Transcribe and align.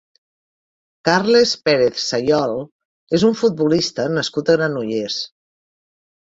Carles 1.09 1.51
Pérez 1.67 1.99
Sayol 2.05 2.55
és 3.19 3.27
un 3.29 3.37
futbolista 3.43 4.07
nascut 4.15 4.51
a 4.51 4.57
Granollers. 4.63 5.21